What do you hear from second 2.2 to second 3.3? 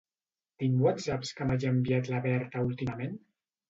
Berta últimament?